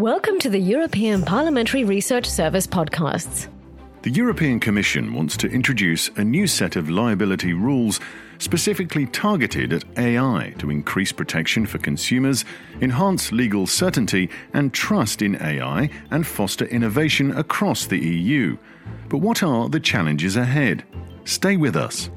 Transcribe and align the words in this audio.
Welcome 0.00 0.38
to 0.38 0.48
the 0.48 0.58
European 0.58 1.22
Parliamentary 1.24 1.84
Research 1.84 2.24
Service 2.24 2.66
podcasts. 2.66 3.48
The 4.00 4.10
European 4.10 4.58
Commission 4.58 5.12
wants 5.12 5.36
to 5.36 5.46
introduce 5.46 6.08
a 6.16 6.24
new 6.24 6.46
set 6.46 6.74
of 6.74 6.88
liability 6.88 7.52
rules 7.52 8.00
specifically 8.38 9.04
targeted 9.04 9.74
at 9.74 9.84
AI 9.98 10.54
to 10.56 10.70
increase 10.70 11.12
protection 11.12 11.66
for 11.66 11.76
consumers, 11.76 12.46
enhance 12.80 13.30
legal 13.30 13.66
certainty 13.66 14.30
and 14.54 14.72
trust 14.72 15.20
in 15.20 15.36
AI, 15.36 15.90
and 16.10 16.26
foster 16.26 16.64
innovation 16.64 17.36
across 17.36 17.84
the 17.84 17.98
EU. 17.98 18.56
But 19.10 19.18
what 19.18 19.42
are 19.42 19.68
the 19.68 19.80
challenges 19.80 20.34
ahead? 20.34 20.82
Stay 21.26 21.58
with 21.58 21.76
us. 21.76 22.08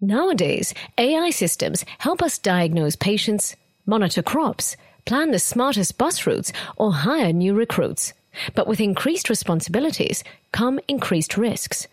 Nowadays, 0.00 0.72
AI 0.96 1.28
systems 1.28 1.84
help 1.98 2.22
us 2.22 2.38
diagnose 2.38 2.96
patients, 2.96 3.56
monitor 3.86 4.22
crops, 4.22 4.76
plan 5.04 5.30
the 5.30 5.38
smartest 5.38 5.96
bus 5.96 6.26
routes, 6.26 6.52
or 6.76 6.92
hire 6.92 7.32
new 7.32 7.54
recruits. 7.54 8.12
But 8.54 8.66
with 8.66 8.80
increased 8.80 9.30
responsibilities 9.30 10.22
come 10.52 10.78
increased 10.88 11.36
risks. 11.36 11.86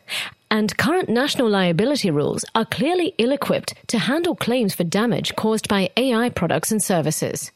And 0.51 0.77
current 0.77 1.09
national 1.09 1.49
liability 1.49 2.11
rules 2.11 2.45
are 2.53 2.65
clearly 2.65 3.15
ill 3.17 3.31
equipped 3.31 3.75
to 3.87 3.99
handle 3.99 4.35
claims 4.35 4.75
for 4.75 4.83
damage 4.83 5.35
caused 5.35 5.67
by 5.67 5.89
AI 5.97 6.29
products 6.29 6.71
and 6.71 6.83
services. 6.83 7.51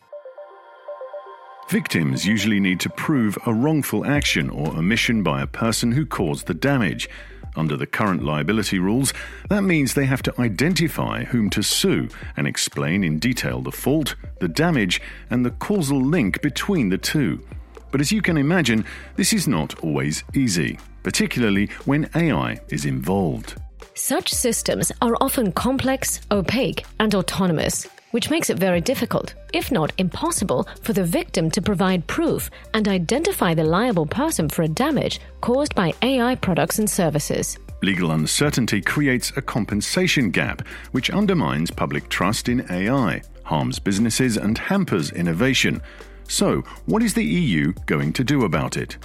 Victims 1.69 2.25
usually 2.25 2.61
need 2.61 2.79
to 2.79 2.89
prove 2.89 3.37
a 3.45 3.53
wrongful 3.53 4.05
action 4.05 4.49
or 4.49 4.69
omission 4.69 5.21
by 5.21 5.41
a 5.41 5.47
person 5.47 5.91
who 5.91 6.05
caused 6.05 6.47
the 6.47 6.53
damage. 6.53 7.09
Under 7.57 7.75
the 7.75 7.87
current 7.87 8.23
liability 8.23 8.77
rules, 8.77 9.13
that 9.49 9.63
means 9.63 9.93
they 9.93 10.05
have 10.05 10.21
to 10.23 10.41
identify 10.41 11.23
whom 11.23 11.49
to 11.49 11.63
sue 11.63 12.07
and 12.37 12.45
explain 12.45 13.03
in 13.03 13.17
detail 13.17 13.61
the 13.61 13.71
fault, 13.71 14.13
the 14.39 14.47
damage, 14.47 15.01
and 15.31 15.43
the 15.43 15.51
causal 15.51 15.99
link 15.99 16.39
between 16.43 16.89
the 16.89 16.99
two. 16.99 17.43
But 17.91 17.99
as 17.99 18.11
you 18.11 18.21
can 18.21 18.37
imagine, 18.37 18.85
this 19.15 19.33
is 19.33 19.47
not 19.47 19.83
always 19.83 20.23
easy, 20.35 20.77
particularly 21.01 21.67
when 21.85 22.09
AI 22.13 22.59
is 22.69 22.85
involved. 22.85 23.55
Such 23.95 24.31
systems 24.31 24.91
are 25.01 25.17
often 25.19 25.51
complex, 25.51 26.21
opaque, 26.29 26.85
and 26.99 27.15
autonomous, 27.15 27.87
which 28.11 28.29
makes 28.29 28.49
it 28.49 28.57
very 28.57 28.81
difficult, 28.81 29.33
if 29.53 29.71
not 29.71 29.91
impossible, 29.97 30.67
for 30.81 30.93
the 30.93 31.03
victim 31.03 31.49
to 31.51 31.61
provide 31.61 32.07
proof 32.07 32.49
and 32.73 32.87
identify 32.87 33.53
the 33.53 33.63
liable 33.63 34.05
person 34.05 34.49
for 34.49 34.63
a 34.63 34.67
damage 34.67 35.19
caused 35.41 35.75
by 35.75 35.93
AI 36.01 36.35
products 36.35 36.79
and 36.79 36.89
services. 36.89 37.57
Legal 37.83 38.11
uncertainty 38.11 38.81
creates 38.81 39.31
a 39.35 39.41
compensation 39.41 40.31
gap, 40.31 40.65
which 40.91 41.11
undermines 41.11 41.69
public 41.69 42.09
trust 42.09 42.49
in 42.49 42.65
AI, 42.71 43.21
harms 43.43 43.77
businesses, 43.77 44.37
and 44.37 44.57
hampers 44.57 45.11
innovation. 45.11 45.81
So, 46.27 46.63
what 46.85 47.03
is 47.03 47.13
the 47.13 47.23
EU 47.23 47.73
going 47.85 48.13
to 48.13 48.23
do 48.23 48.45
about 48.45 48.77
it? 48.77 48.97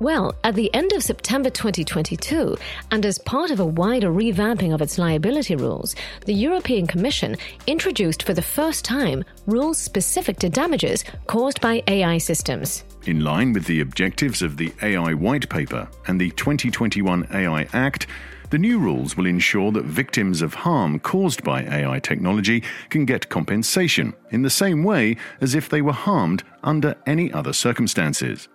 Well, 0.00 0.36
at 0.44 0.54
the 0.54 0.72
end 0.74 0.92
of 0.92 1.02
September 1.02 1.50
2022, 1.50 2.56
and 2.92 3.04
as 3.04 3.18
part 3.18 3.50
of 3.50 3.58
a 3.58 3.66
wider 3.66 4.10
revamping 4.10 4.72
of 4.72 4.80
its 4.80 4.96
liability 4.96 5.56
rules, 5.56 5.96
the 6.24 6.34
European 6.34 6.86
Commission 6.86 7.36
introduced 7.66 8.22
for 8.22 8.32
the 8.32 8.40
first 8.42 8.84
time 8.84 9.24
rules 9.46 9.76
specific 9.76 10.38
to 10.38 10.48
damages 10.48 11.02
caused 11.26 11.60
by 11.60 11.82
AI 11.88 12.18
systems. 12.18 12.84
In 13.06 13.24
line 13.24 13.52
with 13.52 13.64
the 13.64 13.80
objectives 13.80 14.40
of 14.40 14.56
the 14.56 14.72
AI 14.82 15.14
White 15.14 15.48
Paper 15.48 15.88
and 16.06 16.20
the 16.20 16.30
2021 16.30 17.26
AI 17.32 17.66
Act, 17.72 18.06
the 18.50 18.58
new 18.58 18.78
rules 18.78 19.16
will 19.16 19.26
ensure 19.26 19.72
that 19.72 19.84
victims 19.84 20.42
of 20.42 20.54
harm 20.54 21.00
caused 21.00 21.42
by 21.42 21.64
AI 21.64 21.98
technology 21.98 22.62
can 22.88 23.04
get 23.04 23.28
compensation 23.28 24.14
in 24.30 24.42
the 24.42 24.48
same 24.48 24.84
way 24.84 25.16
as 25.40 25.56
if 25.56 25.68
they 25.68 25.82
were 25.82 25.92
harmed 25.92 26.44
under 26.62 26.94
any 27.04 27.32
other 27.32 27.52
circumstances. 27.52 28.48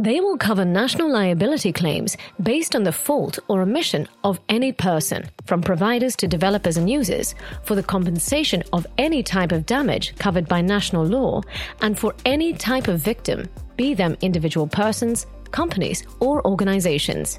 They 0.00 0.18
will 0.18 0.38
cover 0.38 0.64
national 0.64 1.12
liability 1.12 1.72
claims 1.72 2.16
based 2.42 2.74
on 2.74 2.84
the 2.84 2.92
fault 3.06 3.38
or 3.48 3.60
omission 3.60 4.08
of 4.24 4.40
any 4.48 4.72
person, 4.72 5.28
from 5.44 5.60
providers 5.60 6.16
to 6.16 6.26
developers 6.26 6.78
and 6.78 6.88
users, 6.88 7.34
for 7.64 7.74
the 7.74 7.82
compensation 7.82 8.62
of 8.72 8.86
any 8.96 9.22
type 9.22 9.52
of 9.52 9.66
damage 9.66 10.16
covered 10.16 10.48
by 10.48 10.62
national 10.62 11.04
law, 11.04 11.42
and 11.82 11.98
for 11.98 12.14
any 12.24 12.54
type 12.54 12.88
of 12.88 12.98
victim, 12.98 13.46
be 13.76 13.92
them 13.92 14.16
individual 14.22 14.66
persons, 14.66 15.26
companies, 15.50 16.02
or 16.20 16.42
organizations. 16.46 17.38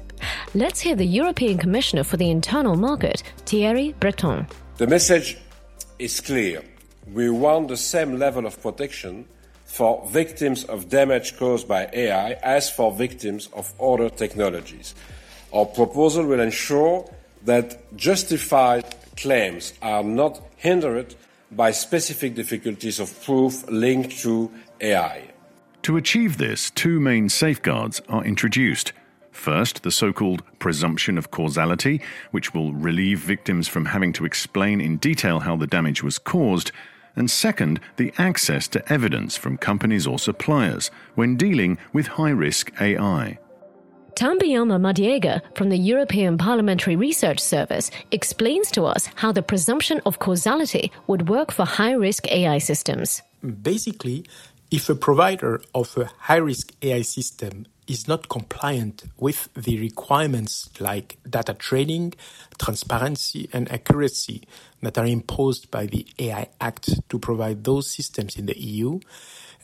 Let's 0.54 0.80
hear 0.80 0.94
the 0.94 1.04
European 1.04 1.58
Commissioner 1.58 2.04
for 2.04 2.16
the 2.16 2.30
Internal 2.30 2.76
Market, 2.76 3.24
Thierry 3.44 3.92
Breton. 3.98 4.46
The 4.76 4.86
message 4.86 5.36
is 5.98 6.20
clear. 6.20 6.62
We 7.12 7.28
want 7.28 7.66
the 7.66 7.76
same 7.76 8.20
level 8.20 8.46
of 8.46 8.62
protection 8.62 9.26
for 9.72 10.06
victims 10.06 10.64
of 10.64 10.90
damage 10.90 11.38
caused 11.38 11.66
by 11.66 11.88
AI 11.94 12.32
as 12.42 12.68
for 12.68 12.92
victims 12.92 13.48
of 13.54 13.72
other 13.80 14.10
technologies. 14.10 14.94
Our 15.50 15.64
proposal 15.64 16.26
will 16.26 16.40
ensure 16.40 17.10
that 17.46 17.96
justified 17.96 18.84
claims 19.16 19.72
are 19.80 20.02
not 20.02 20.42
hindered 20.58 21.14
by 21.50 21.70
specific 21.70 22.34
difficulties 22.34 23.00
of 23.00 23.24
proof 23.24 23.66
linked 23.70 24.18
to 24.18 24.50
AI. 24.82 25.30
To 25.84 25.96
achieve 25.96 26.36
this, 26.36 26.70
two 26.70 27.00
main 27.00 27.30
safeguards 27.30 28.02
are 28.10 28.22
introduced. 28.22 28.92
First, 29.30 29.84
the 29.84 29.90
so 29.90 30.12
called 30.12 30.42
presumption 30.58 31.16
of 31.16 31.30
causality, 31.30 32.02
which 32.30 32.52
will 32.52 32.74
relieve 32.74 33.20
victims 33.20 33.68
from 33.68 33.86
having 33.86 34.12
to 34.12 34.26
explain 34.26 34.82
in 34.82 34.98
detail 34.98 35.40
how 35.40 35.56
the 35.56 35.66
damage 35.66 36.02
was 36.02 36.18
caused 36.18 36.72
and 37.16 37.30
second, 37.30 37.80
the 37.96 38.12
access 38.18 38.68
to 38.68 38.92
evidence 38.92 39.36
from 39.36 39.56
companies 39.56 40.06
or 40.06 40.18
suppliers 40.18 40.90
when 41.14 41.36
dealing 41.36 41.78
with 41.92 42.06
high 42.06 42.30
risk 42.30 42.72
AI. 42.80 43.38
Tambiama 44.14 44.78
Madiega 44.78 45.40
from 45.56 45.70
the 45.70 45.78
European 45.78 46.36
Parliamentary 46.36 46.96
Research 46.96 47.40
Service 47.40 47.90
explains 48.10 48.70
to 48.72 48.84
us 48.84 49.08
how 49.16 49.32
the 49.32 49.42
presumption 49.42 50.00
of 50.04 50.18
causality 50.18 50.92
would 51.06 51.28
work 51.28 51.50
for 51.50 51.64
high 51.64 51.92
risk 51.92 52.30
AI 52.30 52.58
systems. 52.58 53.22
Basically, 53.62 54.24
if 54.70 54.88
a 54.88 54.94
provider 54.94 55.62
of 55.74 55.96
a 55.96 56.10
high 56.18 56.36
risk 56.36 56.72
AI 56.82 57.02
system 57.02 57.66
is 57.86 58.06
not 58.06 58.28
compliant 58.28 59.04
with 59.18 59.48
the 59.54 59.78
requirements 59.78 60.70
like 60.80 61.18
data 61.28 61.54
training, 61.54 62.14
transparency, 62.58 63.48
and 63.52 63.70
accuracy 63.72 64.42
that 64.82 64.98
are 64.98 65.06
imposed 65.06 65.70
by 65.70 65.86
the 65.86 66.06
AI 66.18 66.48
Act 66.60 67.08
to 67.08 67.18
provide 67.18 67.64
those 67.64 67.90
systems 67.90 68.36
in 68.36 68.46
the 68.46 68.58
EU, 68.58 69.00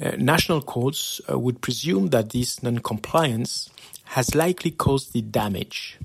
uh, 0.01 0.13
national 0.17 0.63
courts 0.63 1.21
uh, 1.31 1.39
would 1.39 1.61
presume 1.61 2.09
that 2.09 2.31
this 2.31 2.63
non-compliance 2.63 3.71
has 4.05 4.35
likely 4.35 4.71
caused 4.71 5.13
the 5.13 5.23
damage. 5.23 5.99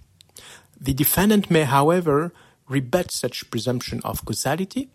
The 0.79 0.93
defendant 0.93 1.49
may, 1.49 1.63
however, 1.63 2.33
rebut 2.67 3.11
such 3.11 3.49
presumption 3.49 4.01
of 4.03 4.25
causality, 4.25 4.89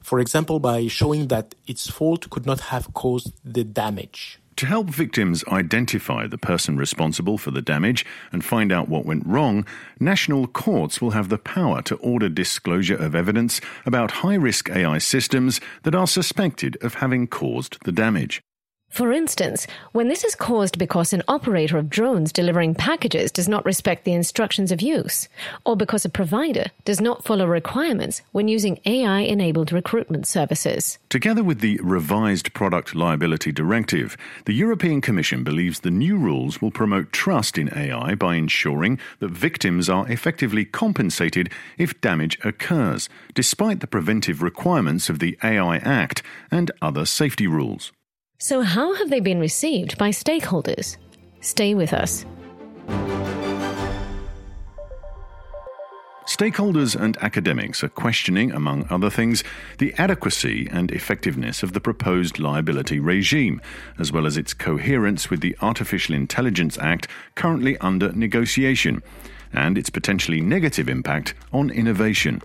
for 0.00 0.20
example, 0.20 0.60
by 0.60 0.86
showing 0.86 1.28
that 1.28 1.54
its 1.66 1.90
fault 1.90 2.28
could 2.30 2.46
not 2.46 2.60
have 2.60 2.92
caused 2.92 3.32
the 3.44 3.64
damage. 3.64 4.38
To 4.56 4.66
help 4.66 4.88
victims 4.88 5.44
identify 5.48 6.26
the 6.26 6.38
person 6.38 6.76
responsible 6.76 7.38
for 7.38 7.50
the 7.50 7.62
damage 7.62 8.04
and 8.30 8.44
find 8.44 8.70
out 8.70 8.88
what 8.88 9.06
went 9.06 9.26
wrong, 9.26 9.66
national 9.98 10.46
courts 10.46 11.00
will 11.00 11.12
have 11.12 11.30
the 11.30 11.38
power 11.38 11.82
to 11.82 11.96
order 11.96 12.28
disclosure 12.28 12.96
of 12.96 13.14
evidence 13.14 13.60
about 13.86 14.10
high 14.22 14.34
risk 14.34 14.70
AI 14.70 14.98
systems 14.98 15.60
that 15.84 15.94
are 15.94 16.06
suspected 16.06 16.76
of 16.82 16.94
having 16.94 17.26
caused 17.26 17.78
the 17.84 17.92
damage. 17.92 18.42
For 18.92 19.10
instance, 19.10 19.66
when 19.92 20.08
this 20.08 20.22
is 20.22 20.34
caused 20.34 20.78
because 20.78 21.14
an 21.14 21.22
operator 21.26 21.78
of 21.78 21.88
drones 21.88 22.30
delivering 22.30 22.74
packages 22.74 23.32
does 23.32 23.48
not 23.48 23.64
respect 23.64 24.04
the 24.04 24.12
instructions 24.12 24.70
of 24.70 24.82
use, 24.82 25.30
or 25.64 25.76
because 25.76 26.04
a 26.04 26.10
provider 26.10 26.66
does 26.84 27.00
not 27.00 27.24
follow 27.24 27.46
requirements 27.46 28.20
when 28.32 28.48
using 28.48 28.78
AI 28.84 29.20
enabled 29.20 29.72
recruitment 29.72 30.26
services. 30.26 30.98
Together 31.08 31.42
with 31.42 31.60
the 31.60 31.80
revised 31.82 32.52
Product 32.52 32.94
Liability 32.94 33.50
Directive, 33.50 34.14
the 34.44 34.52
European 34.52 35.00
Commission 35.00 35.42
believes 35.42 35.80
the 35.80 35.90
new 35.90 36.18
rules 36.18 36.60
will 36.60 36.70
promote 36.70 37.12
trust 37.12 37.56
in 37.56 37.72
AI 37.74 38.14
by 38.14 38.34
ensuring 38.34 38.98
that 39.20 39.30
victims 39.30 39.88
are 39.88 40.06
effectively 40.12 40.66
compensated 40.66 41.48
if 41.78 41.98
damage 42.02 42.38
occurs, 42.44 43.08
despite 43.32 43.80
the 43.80 43.86
preventive 43.86 44.42
requirements 44.42 45.08
of 45.08 45.18
the 45.18 45.38
AI 45.42 45.78
Act 45.78 46.22
and 46.50 46.70
other 46.82 47.06
safety 47.06 47.46
rules. 47.46 47.90
So, 48.42 48.62
how 48.62 48.92
have 48.94 49.08
they 49.08 49.20
been 49.20 49.38
received 49.38 49.96
by 49.98 50.10
stakeholders? 50.10 50.96
Stay 51.42 51.76
with 51.76 51.92
us. 51.92 52.26
Stakeholders 56.26 57.00
and 57.00 57.16
academics 57.18 57.84
are 57.84 57.88
questioning, 57.88 58.50
among 58.50 58.84
other 58.90 59.10
things, 59.10 59.44
the 59.78 59.94
adequacy 59.96 60.66
and 60.72 60.90
effectiveness 60.90 61.62
of 61.62 61.72
the 61.72 61.80
proposed 61.80 62.40
liability 62.40 62.98
regime, 62.98 63.60
as 64.00 64.10
well 64.10 64.26
as 64.26 64.36
its 64.36 64.54
coherence 64.54 65.30
with 65.30 65.40
the 65.40 65.56
Artificial 65.60 66.16
Intelligence 66.16 66.76
Act 66.78 67.06
currently 67.36 67.78
under 67.78 68.10
negotiation, 68.10 69.04
and 69.52 69.78
its 69.78 69.88
potentially 69.88 70.40
negative 70.40 70.88
impact 70.88 71.34
on 71.52 71.70
innovation. 71.70 72.42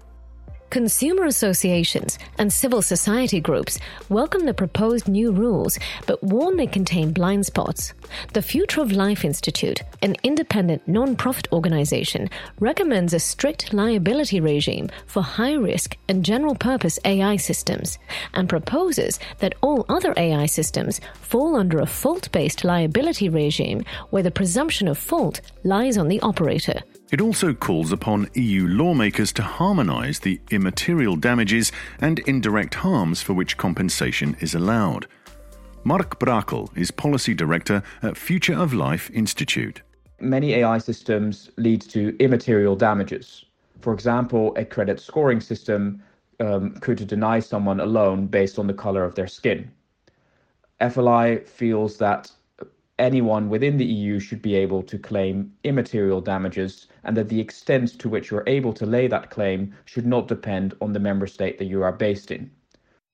Consumer 0.70 1.24
associations 1.24 2.20
and 2.38 2.52
civil 2.52 2.82
society 2.82 3.40
groups 3.40 3.80
welcome 4.10 4.46
the 4.46 4.54
proposed 4.54 5.08
new 5.08 5.32
rules, 5.32 5.80
but 6.06 6.22
warn 6.22 6.58
they 6.58 6.68
contain 6.68 7.14
blind 7.14 7.46
spots. 7.46 7.94
The 8.34 8.42
Future 8.42 8.82
of 8.82 8.92
Life 8.92 9.24
Institute, 9.24 9.82
an 10.02 10.18
independent 10.24 10.86
non-profit 10.86 11.48
organization, 11.54 12.30
recommends 12.60 13.14
a 13.14 13.20
strict 13.20 13.74
liability 13.74 14.42
regime 14.42 14.90
for 15.06 15.24
high-risk 15.24 15.96
and 16.10 16.26
general-purpose 16.26 17.00
AI 17.06 17.38
systems, 17.38 17.98
and 18.34 18.50
proposes 18.50 19.20
that 19.40 19.56
all 19.62 19.86
other 19.88 20.14
AI 20.18 20.48
systems 20.48 21.00
fall 21.14 21.56
under 21.56 21.80
a 21.80 21.86
fault-based 21.86 22.66
liability 22.66 23.30
regime 23.30 23.86
where 24.10 24.24
the 24.24 24.32
presumption 24.32 24.90
of 24.90 24.98
fault 24.98 25.40
lies 25.64 25.98
on 25.98 26.10
the 26.10 26.20
operator. 26.20 26.82
It 27.10 27.22
also 27.22 27.54
calls 27.54 27.94
upon 27.94 28.30
EU 28.34 28.68
lawmakers 28.68 29.32
to 29.34 29.42
harmonise 29.42 30.20
the 30.20 30.42
immaterial 30.52 31.16
damages 31.16 31.72
and 32.02 32.20
indirect 32.20 32.76
harms 32.76 33.22
for 33.22 33.34
which 33.34 33.56
compensation 33.56 34.36
is 34.42 34.54
allowed. 34.54 35.08
Mark 35.86 36.20
Brakel 36.20 36.70
is 36.76 36.92
Policy 36.92 37.34
Director 37.34 37.82
at 38.04 38.18
Future 38.18 38.56
of 38.56 38.74
Life 38.74 39.10
Institute. 39.14 39.82
Many 40.20 40.56
AI 40.56 40.80
systems 40.80 41.50
lead 41.56 41.82
to 41.84 42.14
immaterial 42.20 42.76
damages. 42.76 43.46
For 43.80 43.94
example, 43.94 44.54
a 44.58 44.66
credit 44.66 45.00
scoring 45.00 45.40
system 45.40 46.04
um, 46.42 46.74
could 46.82 47.08
deny 47.08 47.40
someone 47.40 47.80
a 47.80 47.86
loan 47.86 48.28
based 48.28 48.60
on 48.60 48.68
the 48.68 48.74
color 48.74 49.06
of 49.06 49.16
their 49.16 49.28
skin. 49.28 49.72
FLI 50.82 51.48
feels 51.48 51.98
that 52.00 52.30
anyone 53.00 53.50
within 53.50 53.78
the 53.78 53.86
EU 53.86 54.20
should 54.20 54.42
be 54.42 54.56
able 54.56 54.84
to 54.84 54.98
claim 54.98 55.52
immaterial 55.64 56.22
damages, 56.22 56.88
and 57.04 57.16
that 57.18 57.30
the 57.30 57.40
extent 57.40 58.00
to 58.00 58.10
which 58.10 58.32
you're 58.32 58.44
able 58.48 58.74
to 58.74 58.86
lay 58.86 59.08
that 59.08 59.30
claim 59.30 59.74
should 59.86 60.06
not 60.06 60.28
depend 60.28 60.74
on 60.82 60.94
the 60.94 61.00
member 61.00 61.28
state 61.28 61.58
that 61.58 61.66
you 61.66 61.84
are 61.84 61.92
based 61.92 62.32
in. 62.32 62.50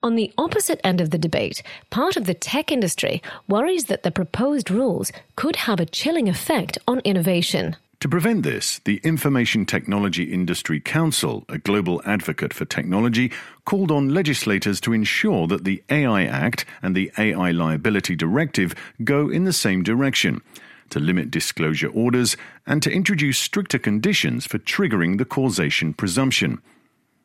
On 0.01 0.15
the 0.15 0.33
opposite 0.38 0.81
end 0.83 1.00
of 1.00 1.12
the 1.12 1.18
debate, 1.18 1.63
part 1.89 2.18
of 2.18 2.25
the 2.25 2.33
tech 2.33 2.71
industry 2.71 3.21
worries 3.47 3.85
that 3.85 4.03
the 4.03 4.12
proposed 4.12 4.69
rules 4.69 5.13
could 5.38 5.56
have 5.56 5.80
a 5.80 5.86
chilling 5.86 6.27
effect 6.27 6.77
on 6.88 7.00
innovation. 7.06 7.77
To 8.03 8.09
prevent 8.09 8.44
this, 8.44 8.81
the 8.83 9.00
Information 9.05 9.65
Technology 9.65 10.25
Industry 10.25 10.81
Council, 10.81 11.45
a 11.47 11.57
global 11.57 12.01
advocate 12.05 12.53
for 12.53 12.65
technology, 12.65 13.31
called 13.63 13.91
on 13.91 14.13
legislators 14.13 14.81
to 14.81 14.91
ensure 14.91 15.47
that 15.47 15.63
the 15.63 15.81
AI 15.89 16.25
Act 16.25 16.65
and 16.81 16.97
the 16.97 17.13
AI 17.17 17.51
Liability 17.51 18.17
Directive 18.17 18.75
go 19.05 19.29
in 19.29 19.45
the 19.45 19.53
same 19.53 19.83
direction 19.83 20.41
to 20.89 21.00
limit 21.00 21.31
disclosure 21.31 21.88
orders 21.88 22.35
and 22.67 22.83
to 22.83 22.91
introduce 22.91 23.38
stricter 23.38 23.79
conditions 23.79 24.45
for 24.45 24.59
triggering 24.59 25.17
the 25.17 25.23
causation 25.23 25.94
presumption. 25.94 26.61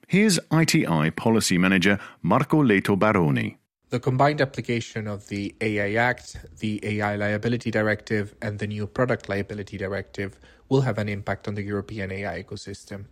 Here's 0.06 0.38
ITI 0.52 1.10
Policy 1.10 1.58
Manager 1.58 1.98
Marco 2.22 2.62
Leto 2.62 2.94
Barone. 2.94 3.56
The 3.90 3.98
combined 3.98 4.40
application 4.40 5.08
of 5.08 5.26
the 5.28 5.56
AI 5.60 5.94
Act, 5.94 6.36
the 6.60 6.78
AI 6.84 7.16
Liability 7.16 7.72
Directive, 7.72 8.34
and 8.40 8.60
the 8.60 8.66
new 8.66 8.86
Product 8.86 9.28
Liability 9.28 9.76
Directive 9.78 10.38
will 10.68 10.82
have 10.82 10.98
an 10.98 11.08
impact 11.08 11.48
on 11.48 11.54
the 11.54 11.62
European 11.62 12.12
AI 12.12 12.42
ecosystem. 12.42 13.06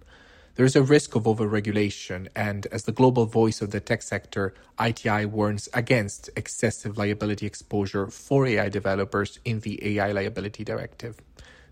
There 0.57 0.65
is 0.65 0.75
a 0.75 0.83
risk 0.83 1.15
of 1.15 1.25
overregulation, 1.25 2.29
and 2.35 2.67
as 2.73 2.85
the 2.85 2.93
global 2.93 3.27
voice 3.27 3.61
of 3.61 3.73
the 3.73 3.81
tech 3.81 4.01
sector, 4.01 4.55
ITI 4.81 5.27
warns 5.27 5.69
against 5.75 6.31
excessive 6.35 6.97
liability 6.97 7.45
exposure 7.45 8.07
for 8.07 8.47
AI 8.47 8.71
developers 8.71 9.39
in 9.45 9.61
the 9.61 9.99
AI 9.99 10.13
Liability 10.13 10.65
Directive. 10.65 11.21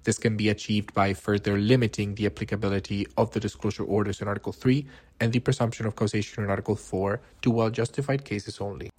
This 0.03 0.19
can 0.19 0.37
be 0.37 0.51
achieved 0.51 0.93
by 0.93 1.15
further 1.15 1.57
limiting 1.57 2.15
the 2.15 2.27
applicability 2.27 3.07
of 3.17 3.31
the 3.31 3.41
disclosure 3.41 3.85
orders 3.85 4.21
in 4.21 4.29
Article 4.29 4.53
3 4.53 4.87
and 5.19 5.33
the 5.33 5.41
presumption 5.41 5.87
of 5.87 5.97
causation 5.97 6.45
in 6.45 6.51
Article 6.51 6.77
4 6.77 7.21
to 7.41 7.51
well 7.51 7.71
justified 7.71 8.23
cases 8.23 8.61
only. 8.61 8.91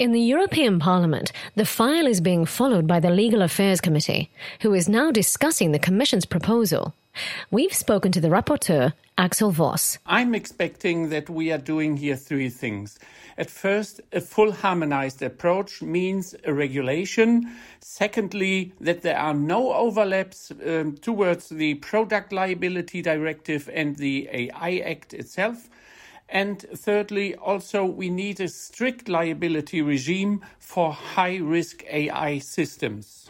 In 0.00 0.12
the 0.12 0.20
European 0.34 0.78
Parliament, 0.78 1.30
the 1.56 1.66
file 1.66 2.06
is 2.06 2.22
being 2.22 2.46
followed 2.46 2.86
by 2.86 3.00
the 3.00 3.10
Legal 3.10 3.42
Affairs 3.42 3.82
Committee, 3.82 4.30
who 4.62 4.72
is 4.72 4.88
now 4.88 5.10
discussing 5.10 5.72
the 5.72 5.78
Commission's 5.78 6.24
proposal. 6.24 6.94
We've 7.50 7.74
spoken 7.74 8.10
to 8.12 8.20
the 8.22 8.30
rapporteur, 8.30 8.94
Axel 9.18 9.50
Voss. 9.50 9.98
I'm 10.06 10.34
expecting 10.34 11.10
that 11.10 11.28
we 11.28 11.52
are 11.52 11.58
doing 11.58 11.98
here 11.98 12.16
three 12.16 12.48
things. 12.48 12.98
At 13.36 13.50
first, 13.50 14.00
a 14.10 14.22
full 14.22 14.52
harmonized 14.52 15.20
approach 15.20 15.82
means 15.82 16.34
a 16.44 16.54
regulation. 16.54 17.50
Secondly, 17.80 18.72
that 18.80 19.02
there 19.02 19.18
are 19.18 19.34
no 19.34 19.74
overlaps 19.74 20.50
um, 20.66 20.96
towards 20.96 21.50
the 21.50 21.74
Product 21.74 22.32
Liability 22.32 23.02
Directive 23.02 23.68
and 23.74 23.96
the 23.96 24.30
AI 24.32 24.82
Act 24.82 25.12
itself. 25.12 25.68
And 26.32 26.60
thirdly, 26.60 27.34
also, 27.34 27.84
we 27.84 28.08
need 28.08 28.40
a 28.40 28.48
strict 28.48 29.08
liability 29.08 29.82
regime 29.82 30.42
for 30.58 30.92
high 30.92 31.38
risk 31.38 31.82
AI 31.90 32.38
systems. 32.38 33.28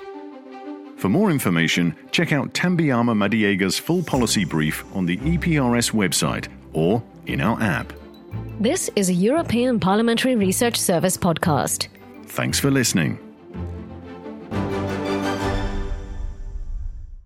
For 0.97 1.09
more 1.09 1.31
information, 1.31 1.97
check 2.11 2.31
out 2.31 2.53
Tambiama 2.53 3.17
Madiega's 3.17 3.79
full 3.79 4.03
policy 4.03 4.45
brief 4.45 4.85
on 4.95 5.07
the 5.07 5.17
EPRS 5.17 5.93
website 5.93 6.49
or 6.75 7.03
in 7.25 7.41
our 7.41 7.61
app. 7.63 7.91
This 8.61 8.91
is 8.97 9.09
a 9.09 9.15
European 9.15 9.81
Parliamentary 9.81 10.37
Research 10.37 10.77
Service 10.77 11.17
podcast. 11.17 11.89
Thanks 12.27 12.61
for 12.61 12.71
listening. 12.71 13.19